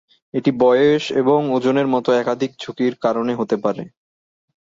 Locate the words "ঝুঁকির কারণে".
2.61-3.33